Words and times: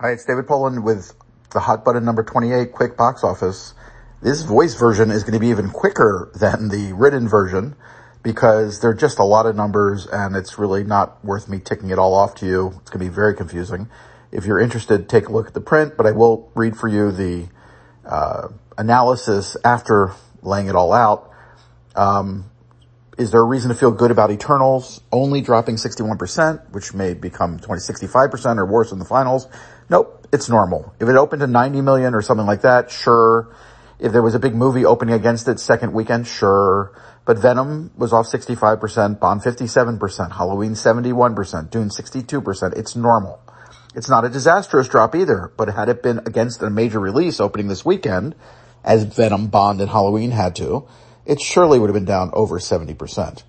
Hi, 0.00 0.12
it's 0.12 0.24
David 0.24 0.46
Poland 0.46 0.84
with 0.84 1.12
the 1.50 1.58
hot 1.58 1.84
button 1.84 2.04
number 2.04 2.22
28, 2.22 2.70
quick 2.70 2.96
box 2.96 3.24
office. 3.24 3.74
This 4.22 4.42
voice 4.42 4.74
version 4.74 5.10
is 5.10 5.24
going 5.24 5.32
to 5.32 5.40
be 5.40 5.48
even 5.48 5.70
quicker 5.70 6.30
than 6.36 6.68
the 6.68 6.92
written 6.92 7.26
version 7.26 7.74
because 8.22 8.78
there 8.78 8.90
are 8.90 8.94
just 8.94 9.18
a 9.18 9.24
lot 9.24 9.46
of 9.46 9.56
numbers 9.56 10.06
and 10.06 10.36
it's 10.36 10.56
really 10.56 10.84
not 10.84 11.24
worth 11.24 11.48
me 11.48 11.58
ticking 11.58 11.90
it 11.90 11.98
all 11.98 12.14
off 12.14 12.36
to 12.36 12.46
you. 12.46 12.68
It's 12.80 12.90
going 12.90 13.04
to 13.04 13.10
be 13.10 13.12
very 13.12 13.34
confusing. 13.34 13.88
If 14.30 14.46
you're 14.46 14.60
interested, 14.60 15.08
take 15.08 15.26
a 15.26 15.32
look 15.32 15.48
at 15.48 15.54
the 15.54 15.60
print, 15.60 15.96
but 15.96 16.06
I 16.06 16.12
will 16.12 16.48
read 16.54 16.76
for 16.76 16.86
you 16.86 17.10
the 17.10 17.48
uh, 18.04 18.50
analysis 18.76 19.56
after 19.64 20.12
laying 20.42 20.68
it 20.68 20.76
all 20.76 20.92
out. 20.92 21.32
Um, 21.96 22.44
is 23.18 23.32
there 23.32 23.40
a 23.40 23.44
reason 23.44 23.70
to 23.70 23.74
feel 23.74 23.90
good 23.90 24.12
about 24.12 24.30
Eternals 24.30 25.00
only 25.10 25.40
dropping 25.40 25.74
61%, 25.74 26.70
which 26.70 26.94
may 26.94 27.14
become 27.14 27.58
20, 27.58 27.82
65% 27.82 28.58
or 28.58 28.64
worse 28.64 28.92
in 28.92 29.00
the 29.00 29.04
finals? 29.04 29.48
Nope, 29.90 30.26
it's 30.32 30.48
normal. 30.48 30.94
If 31.00 31.08
it 31.08 31.16
opened 31.16 31.40
to 31.40 31.48
90 31.48 31.80
million 31.80 32.14
or 32.14 32.22
something 32.22 32.46
like 32.46 32.62
that, 32.62 32.92
sure. 32.92 33.52
If 33.98 34.12
there 34.12 34.22
was 34.22 34.36
a 34.36 34.38
big 34.38 34.54
movie 34.54 34.84
opening 34.84 35.16
against 35.16 35.48
it 35.48 35.58
second 35.58 35.92
weekend, 35.92 36.28
sure. 36.28 36.96
But 37.24 37.38
Venom 37.38 37.90
was 37.96 38.12
off 38.12 38.26
65%, 38.26 39.18
Bond 39.18 39.40
57%, 39.40 40.36
Halloween 40.36 40.72
71%, 40.72 41.70
Dune 41.70 41.88
62%. 41.88 42.78
It's 42.78 42.94
normal. 42.94 43.40
It's 43.96 44.08
not 44.08 44.24
a 44.24 44.28
disastrous 44.28 44.86
drop 44.86 45.16
either, 45.16 45.52
but 45.56 45.68
had 45.68 45.88
it 45.88 46.04
been 46.04 46.18
against 46.18 46.62
a 46.62 46.70
major 46.70 47.00
release 47.00 47.40
opening 47.40 47.66
this 47.66 47.84
weekend, 47.84 48.36
as 48.84 49.02
Venom, 49.02 49.48
Bond, 49.48 49.80
and 49.80 49.90
Halloween 49.90 50.30
had 50.30 50.54
to, 50.56 50.86
it 51.28 51.40
surely 51.40 51.78
would 51.78 51.90
have 51.90 51.94
been 51.94 52.06
down 52.06 52.30
over 52.32 52.58
70%. 52.58 53.42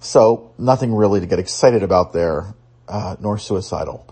So 0.00 0.52
nothing 0.58 0.94
really 0.94 1.20
to 1.20 1.26
get 1.26 1.38
excited 1.38 1.82
about 1.82 2.12
there, 2.12 2.54
uh, 2.88 3.16
nor 3.20 3.38
suicidal. 3.38 4.06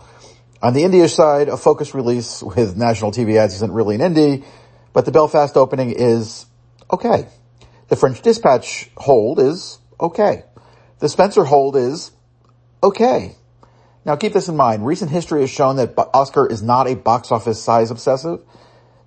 On 0.62 0.74
the 0.74 0.82
indie 0.82 1.08
side, 1.08 1.48
a 1.48 1.56
focus 1.56 1.94
release 1.94 2.42
with 2.42 2.76
national 2.76 3.12
TV 3.12 3.36
ads 3.36 3.54
isn't 3.54 3.72
really 3.72 3.94
an 3.94 4.02
indie, 4.02 4.44
but 4.92 5.06
the 5.06 5.12
Belfast 5.12 5.56
opening 5.56 5.92
is 5.96 6.44
okay. 6.92 7.26
The 7.88 7.96
French 7.96 8.20
Dispatch 8.20 8.90
hold 8.96 9.40
is 9.40 9.78
okay. 9.98 10.44
The 10.98 11.08
Spencer 11.08 11.44
hold 11.44 11.76
is 11.76 12.10
okay. 12.82 13.34
Now 14.04 14.16
keep 14.16 14.32
this 14.32 14.48
in 14.48 14.56
mind. 14.56 14.84
Recent 14.86 15.10
history 15.10 15.40
has 15.40 15.50
shown 15.50 15.76
that 15.76 15.94
Oscar 16.12 16.46
is 16.46 16.62
not 16.62 16.86
a 16.86 16.94
box 16.94 17.32
office 17.32 17.62
size 17.62 17.90
obsessive. 17.90 18.40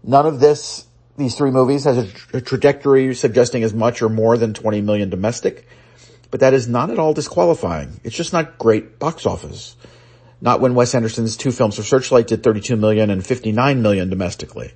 None 0.03 0.25
of 0.25 0.39
this, 0.39 0.85
these 1.19 1.35
three 1.35 1.51
movies 1.51 1.83
has 1.83 1.97
a, 1.97 2.37
a 2.37 2.41
trajectory 2.41 3.13
suggesting 3.13 3.63
as 3.63 3.73
much 3.73 4.01
or 4.01 4.09
more 4.09 4.37
than 4.37 4.53
20 4.53 4.81
million 4.81 5.09
domestic, 5.09 5.67
but 6.31 6.39
that 6.39 6.53
is 6.53 6.67
not 6.67 6.89
at 6.89 6.97
all 6.97 7.13
disqualifying. 7.13 7.99
It's 8.03 8.15
just 8.15 8.33
not 8.33 8.57
great 8.57 8.97
box 8.97 9.25
office. 9.25 9.75
Not 10.41 10.61
when 10.61 10.73
Wes 10.73 10.95
Anderson's 10.95 11.37
two 11.37 11.51
films 11.51 11.75
for 11.75 11.83
Searchlight 11.83 12.27
did 12.27 12.41
32 12.41 12.77
million 12.77 13.09
and 13.09 13.25
59 13.25 13.81
million 13.81 14.09
domestically. 14.09 14.73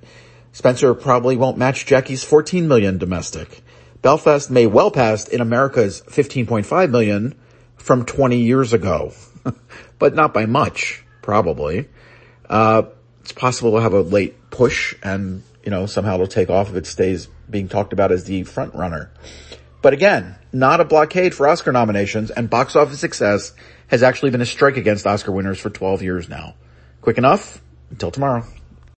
Spencer 0.52 0.94
probably 0.94 1.36
won't 1.36 1.58
match 1.58 1.86
Jackie's 1.86 2.22
14 2.22 2.68
million 2.68 2.98
domestic. 2.98 3.62
Belfast 4.02 4.50
may 4.50 4.66
well 4.66 4.90
pass 4.90 5.26
in 5.26 5.40
America's 5.40 6.02
15.5 6.02 6.90
million 6.90 7.34
from 7.76 8.04
20 8.04 8.36
years 8.38 8.72
ago. 8.72 9.12
but 9.98 10.14
not 10.14 10.34
by 10.34 10.46
much, 10.46 11.04
probably. 11.22 11.88
Uh, 12.48 12.82
it's 13.20 13.32
possible 13.32 13.72
to 13.72 13.80
have 13.80 13.94
a 13.94 14.02
late 14.02 14.50
push 14.50 14.94
and, 15.02 15.42
you 15.64 15.70
know, 15.70 15.86
somehow 15.86 16.14
it'll 16.14 16.26
take 16.26 16.50
off 16.50 16.70
if 16.70 16.76
it 16.76 16.86
stays 16.86 17.26
being 17.48 17.68
talked 17.68 17.92
about 17.92 18.12
as 18.12 18.24
the 18.24 18.42
front 18.44 18.74
runner. 18.74 19.10
But 19.82 19.92
again, 19.92 20.36
not 20.52 20.80
a 20.80 20.84
blockade 20.84 21.34
for 21.34 21.48
Oscar 21.48 21.72
nominations 21.72 22.30
and 22.30 22.48
box 22.48 22.76
office 22.76 23.00
success 23.00 23.52
has 23.88 24.02
actually 24.02 24.30
been 24.30 24.40
a 24.40 24.46
strike 24.46 24.76
against 24.76 25.06
Oscar 25.06 25.32
winners 25.32 25.58
for 25.58 25.70
12 25.70 26.02
years 26.02 26.28
now. 26.28 26.54
Quick 27.00 27.18
enough? 27.18 27.60
Until 27.90 28.10
tomorrow. 28.10 28.46